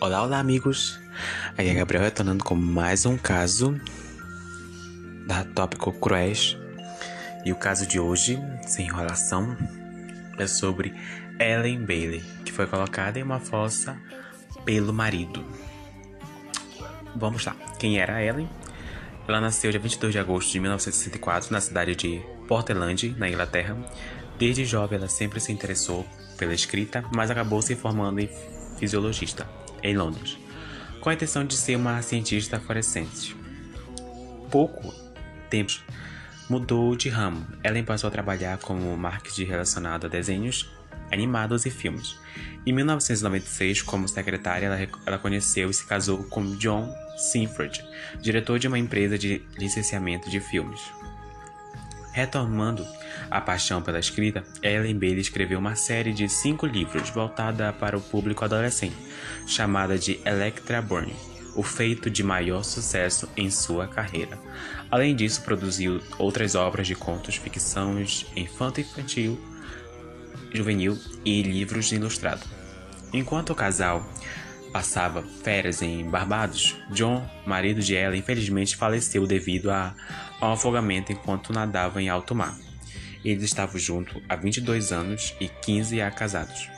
[0.00, 1.00] Olá, olá, amigos!
[1.54, 3.80] Aqui é Gabriel retornando com mais um caso
[5.26, 6.56] da Tópico Cruéis.
[7.44, 9.56] E o caso de hoje, sem enrolação,
[10.38, 10.94] é sobre
[11.40, 14.00] Ellen Bailey, que foi colocada em uma fossa
[14.64, 15.44] pelo marido.
[17.16, 17.56] Vamos lá.
[17.80, 18.48] Quem era Ellen?
[19.26, 23.76] Ela nasceu dia 22 de agosto de 1964 na cidade de Portland, na Inglaterra.
[24.38, 26.06] Desde jovem, ela sempre se interessou
[26.36, 28.30] pela escrita, mas acabou se formando em
[28.78, 29.44] fisiologista
[29.82, 30.38] em Londres,
[31.00, 33.36] com a intenção de ser uma cientista fluorescente.
[34.50, 34.94] Pouco
[35.48, 35.72] tempo
[36.48, 37.46] mudou de ramo.
[37.62, 40.70] Ellen passou a trabalhar como marketing relacionado a desenhos
[41.10, 42.16] animados e filmes.
[42.66, 47.82] Em 1996, como secretária, ela, ela conheceu e se casou com John Sinford,
[48.20, 50.80] diretor de uma empresa de licenciamento de filmes.
[52.12, 52.86] Retomando
[53.30, 58.00] a paixão pela escrita, Ellen Bailey escreveu uma série de cinco livros voltada para o
[58.00, 58.96] público adolescente,
[59.46, 61.14] chamada de Electra Burn,
[61.54, 64.38] o feito de maior sucesso em sua carreira.
[64.90, 69.38] Além disso, produziu outras obras de contos, ficções infanto-infantil,
[70.52, 72.46] juvenil e livros ilustrados.
[73.12, 74.06] Enquanto o casal
[74.72, 79.94] passava férias em Barbados, John, marido de ela, infelizmente faleceu devido a,
[80.42, 82.56] um afogamento enquanto nadava em alto mar.
[83.24, 86.68] Eles estavam juntos há 22 anos e 15 há casados.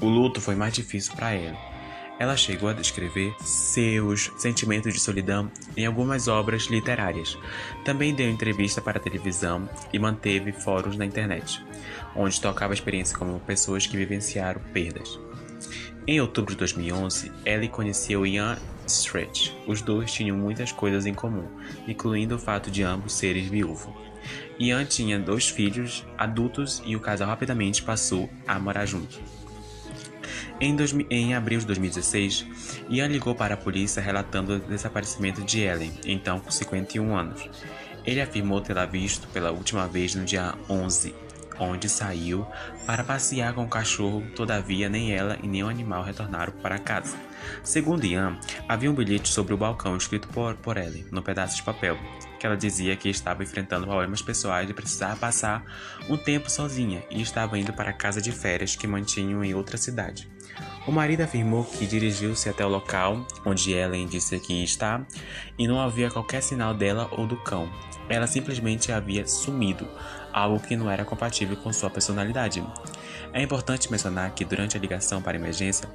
[0.00, 1.56] O luto foi mais difícil para ela.
[2.18, 7.38] Ela chegou a descrever seus sentimentos de solidão em algumas obras literárias.
[7.84, 11.62] Também deu entrevista para a televisão e manteve fóruns na internet,
[12.14, 15.25] onde tocava experiências como pessoas que vivenciaram perdas.
[16.08, 19.50] Em outubro de 2011, Ellie conheceu Ian Stretch.
[19.66, 21.48] Os dois tinham muitas coisas em comum,
[21.88, 23.92] incluindo o fato de ambos serem viúvos.
[24.56, 29.20] Ian tinha dois filhos adultos e o casal rapidamente passou a morar junto.
[30.60, 32.46] Em, dois, em, abril de 2016,
[32.88, 37.50] Ian ligou para a polícia relatando o desaparecimento de Ellen, então com 51 anos.
[38.04, 41.25] Ele afirmou tê-la visto pela última vez no dia 11
[41.58, 42.46] onde saiu
[42.86, 47.16] para passear com o cachorro, todavia nem ela e nem o animal retornaram para casa.
[47.62, 51.62] Segundo Ian, havia um bilhete sobre o balcão escrito por, por Ellie, no pedaço de
[51.62, 51.98] papel,
[52.38, 55.64] que ela dizia que estava enfrentando problemas pessoais e precisava passar
[56.08, 59.76] um tempo sozinha e estava indo para a casa de férias que mantinham em outra
[59.76, 60.28] cidade.
[60.86, 65.04] O marido afirmou que dirigiu-se até o local onde Ellen disse que está
[65.58, 67.68] e não havia qualquer sinal dela ou do cão.
[68.08, 69.88] Ela simplesmente havia sumido,
[70.32, 72.64] algo que não era compatível com sua personalidade.
[73.32, 75.88] É importante mencionar que durante a ligação para emergência,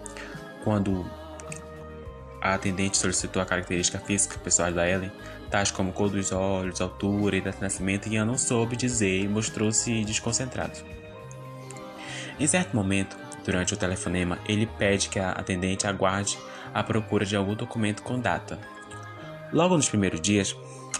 [0.63, 1.05] quando
[2.41, 5.11] a atendente solicitou a característica física pessoal da Ellen,
[5.49, 9.27] tais como cor dos olhos, altura e data de nascimento, Ian não soube dizer e
[9.27, 11.00] mostrou-se desconcentrado.
[12.41, 13.15] Em certo momento,
[13.45, 16.39] durante o telefonema, ele pede que a atendente aguarde
[16.73, 18.57] a procura de algum documento com data.
[19.53, 20.55] Logo nos primeiros dias,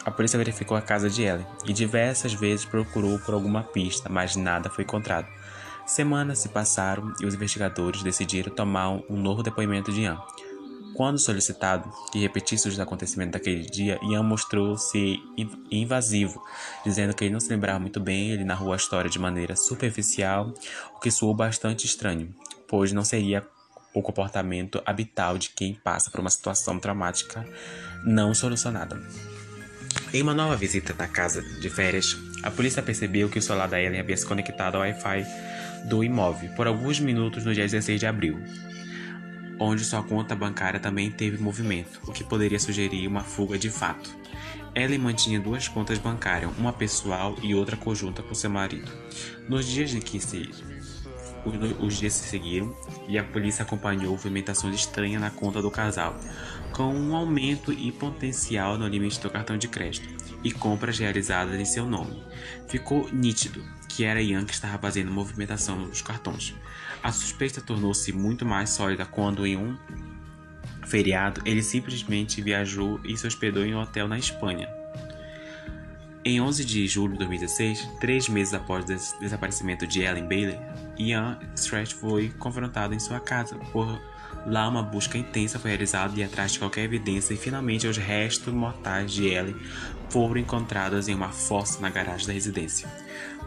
[0.06, 4.36] a polícia verificou a casa de Ellen e diversas vezes procurou por alguma pista, mas
[4.36, 5.28] nada foi encontrado.
[5.84, 10.22] Semanas se passaram e os investigadores decidiram tomar um novo depoimento de Ian.
[11.02, 15.20] Quando solicitado que repetisse os acontecimentos daquele dia, Ian mostrou-se
[15.72, 16.40] invasivo,
[16.86, 20.54] dizendo que ele não se lembrava muito bem, ele narrou a história de maneira superficial,
[20.96, 22.32] o que soou bastante estranho,
[22.68, 23.44] pois não seria
[23.96, 27.48] o comportamento habitual de quem passa por uma situação traumática
[28.06, 29.02] não solucionada.
[30.14, 33.82] Em uma nova visita na casa de férias, a polícia percebeu que o celular da
[33.82, 35.26] Ellen havia se conectado ao Wi-Fi
[35.86, 38.40] do imóvel por alguns minutos no dia 16 de abril,
[39.64, 44.10] onde sua conta bancária também teve movimento, o que poderia sugerir uma fuga de fato.
[44.74, 48.92] Ellen mantinha duas contas bancárias, uma pessoal e outra conjunta com seu marido.
[49.48, 50.50] Nos dias em que se
[51.80, 52.76] os dias se seguiram
[53.08, 56.16] e a polícia acompanhou movimentações estranhas na conta do casal,
[56.74, 60.10] com um aumento e potencial no limite do cartão de crédito
[60.44, 62.24] e compras realizadas em seu nome.
[62.68, 66.56] Ficou nítido que era Ian que estava fazendo movimentação nos cartões.
[67.04, 69.78] A suspeita tornou-se muito mais sólida quando, em um
[70.86, 74.70] feriado, ele simplesmente viajou e se hospedou em um hotel na Espanha.
[76.24, 80.60] Em 11 de julho de 2016, três meses após o desaparecimento de Ellen Bailey,
[80.98, 83.56] Ian Stretch foi confrontado em sua casa.
[83.72, 84.00] Por
[84.46, 88.54] lá, uma busca intensa foi realizada e atrás de qualquer evidência, e finalmente os restos
[88.54, 89.56] mortais de Ellen
[90.10, 92.90] foram encontrados em uma fossa na garagem da residência.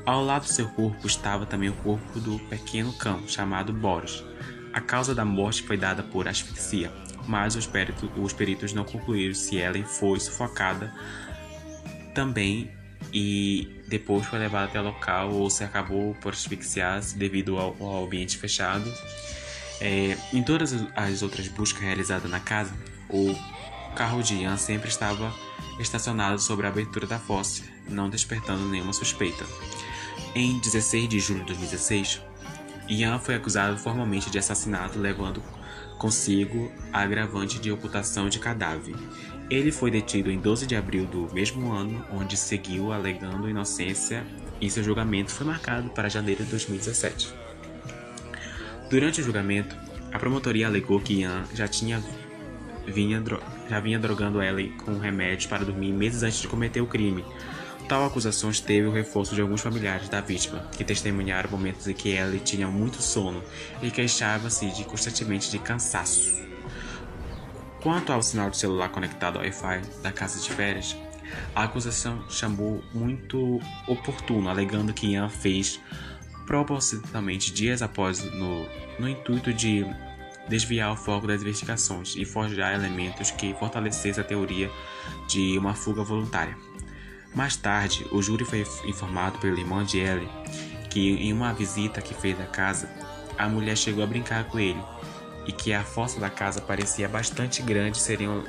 [0.06, 4.22] Ao lado do seu corpo estava também o corpo do pequeno cão, chamado Boris.
[4.72, 6.92] A causa da morte foi dada por asfixia,
[7.26, 10.92] mas os peritos, os peritos não concluíram se Ellen foi sufocada
[12.14, 12.70] também
[13.12, 18.04] e depois foi levado até o local ou se acabou por asfixiar-se devido ao, ao,
[18.04, 18.92] ambiente fechado.
[19.86, 22.72] É, em todas as outras buscas realizadas na casa,
[23.10, 23.36] o
[23.94, 25.30] carro de Ian sempre estava
[25.78, 29.44] estacionado sobre a abertura da fossa, não despertando nenhuma suspeita.
[30.34, 32.22] Em 16 de julho de 2016,
[32.88, 35.42] Ian foi acusado formalmente de assassinato, levando
[35.98, 38.94] consigo a agravante de ocultação de cadáver.
[39.50, 44.26] Ele foi detido em 12 de abril do mesmo ano, onde seguiu alegando inocência
[44.62, 47.43] e seu julgamento foi marcado para janeiro de 2017.
[48.90, 49.76] Durante o julgamento,
[50.12, 52.02] a promotoria alegou que Ian já tinha
[52.86, 53.22] vinha,
[53.68, 57.24] já vinha drogando Ellie com remédios para dormir meses antes de cometer o crime.
[57.88, 62.10] Tal acusação teve o reforço de alguns familiares da vítima, que testemunharam momentos em que
[62.10, 63.42] Ellie tinha muito sono
[63.82, 66.42] e queixava-se de, constantemente de cansaço.
[67.82, 70.96] Quanto ao sinal de celular conectado ao Wi-Fi da casa de férias,
[71.54, 75.78] a acusação chamou muito oportuno, alegando que Ian fez
[76.46, 78.66] propositalmente dias após no,
[78.98, 79.84] no intuito de
[80.48, 84.70] desviar o foco das investigações e forjar elementos que fortalecessem a teoria
[85.26, 86.56] de uma fuga voluntária.
[87.34, 90.28] Mais tarde, o júri foi informado pelo irmão de Ellie
[90.90, 92.88] que, em uma visita que fez à casa,
[93.36, 94.80] a mulher chegou a brincar com ele
[95.46, 98.44] e que a fossa da casa parecia bastante grande seria um,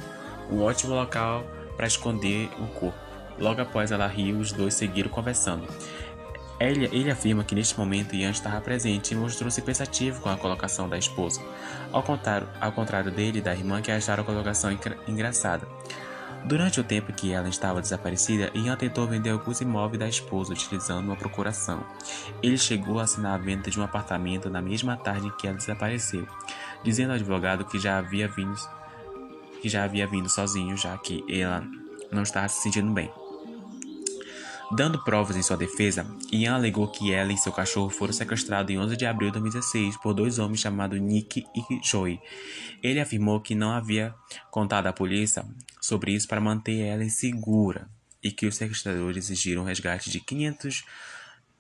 [0.51, 1.43] um ótimo local
[1.75, 2.97] para esconder o corpo.
[3.39, 5.67] Logo após ela rir, os dois seguiram conversando.
[6.59, 10.87] Ele, ele afirma que neste momento Ian estava presente e mostrou-se pensativo com a colocação
[10.87, 11.41] da esposa,
[11.91, 14.71] ao contrário, ao contrário dele e da irmã que acharam a colocação
[15.07, 15.67] engraçada.
[16.45, 21.07] Durante o tempo que ela estava desaparecida, Ian tentou vender alguns imóveis da esposa utilizando
[21.07, 21.83] uma procuração.
[22.41, 26.27] Ele chegou a assinar a venda de um apartamento na mesma tarde que ela desapareceu,
[26.83, 28.55] dizendo ao advogado que já havia vindo,
[29.59, 31.63] que já havia vindo sozinho, já que ela
[32.11, 33.11] não estava se sentindo bem.
[34.71, 38.79] Dando provas em sua defesa, Ian alegou que ela e seu cachorro foram sequestrados em
[38.79, 42.19] 11 de abril de 2016 por dois homens chamados Nick e Joey.
[42.81, 44.13] Ele afirmou que não havia
[44.49, 45.45] contado à polícia
[45.79, 47.87] sobre isso para manter ela segura
[48.23, 50.83] e que os sequestradores exigiram um resgate de 500,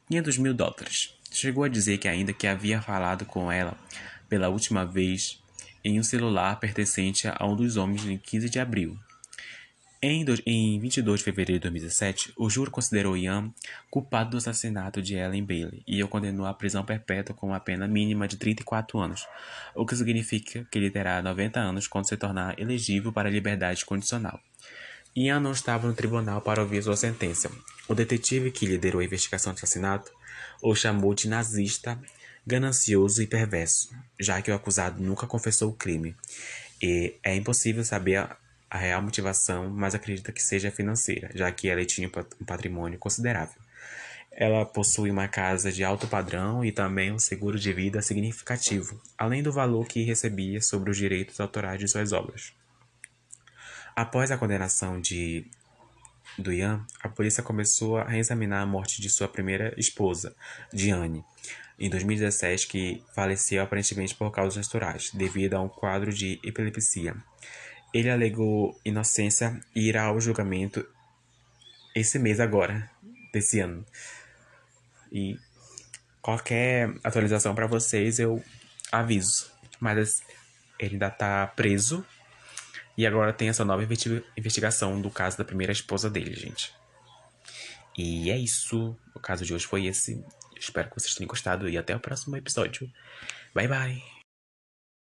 [0.07, 1.13] 500 mil dólares.
[1.31, 3.77] Chegou a dizer que ainda que havia falado com ela
[4.27, 5.39] pela última vez
[5.83, 8.97] em um celular pertencente a um dos homens em 15 de abril.
[10.01, 13.51] Em, do, em 22 de fevereiro de 2017, o júri considerou Ian
[13.89, 17.87] culpado do assassinato de Ellen Bailey e o condenou à prisão perpétua com uma pena
[17.87, 19.27] mínima de 34 anos,
[19.73, 23.85] o que significa que ele terá 90 anos quando se tornar elegível para a liberdade
[23.85, 24.39] condicional.
[25.15, 27.49] Ian não estava no tribunal para ouvir sua sentença.
[27.87, 30.11] O detetive que liderou a investigação do assassinato
[30.61, 31.99] o chamou de nazista,
[32.45, 33.89] ganancioso e perverso,
[34.19, 36.15] já que o acusado nunca confessou o crime.
[36.81, 38.27] E é impossível saber
[38.69, 43.61] a real motivação, mas acredita que seja financeira, já que ela tinha um patrimônio considerável.
[44.31, 49.41] Ela possui uma casa de alto padrão e também um seguro de vida significativo, além
[49.41, 52.53] do valor que recebia sobre os direitos autorais de suas obras.
[53.95, 55.49] Após a condenação de
[56.37, 60.35] do Ian, a polícia começou a reexaminar a morte de sua primeira esposa,
[60.73, 61.23] Diane,
[61.79, 67.15] em 2017, que faleceu aparentemente por causas naturais, devido a um quadro de epilepsia.
[67.95, 70.85] Ele alegou inocência e irá ao julgamento
[71.95, 72.91] esse mês agora,
[73.31, 73.85] desse ano.
[75.09, 75.39] E
[76.21, 78.43] qualquer atualização para vocês eu
[78.91, 79.49] aviso.
[79.79, 80.21] Mas
[80.77, 82.05] ele ainda tá preso.
[82.97, 86.73] E agora tem essa nova investigação do caso da primeira esposa dele, gente.
[87.97, 88.93] E é isso.
[89.13, 90.21] O caso de hoje foi esse.
[90.59, 92.91] Espero que vocês tenham gostado e até o próximo episódio.
[93.53, 94.14] Bye bye.